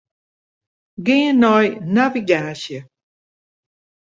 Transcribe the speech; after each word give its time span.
Gean 1.05 1.35
nei 1.41 1.67
navigaasje. 1.93 2.79